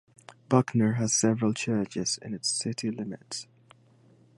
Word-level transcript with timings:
Buckner 0.49 0.93
has 0.93 1.13
several 1.13 1.53
churches 1.53 2.17
in 2.23 2.33
its 2.33 2.49
city 2.49 2.89
limits. 2.89 3.45